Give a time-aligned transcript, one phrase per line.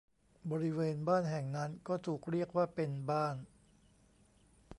[0.51, 3.35] บริเวณบ้านแห่งนั้นก็ถูกเรียกว่าเป็นบ้าน